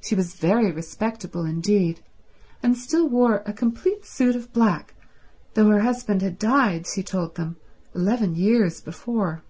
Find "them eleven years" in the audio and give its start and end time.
7.34-8.80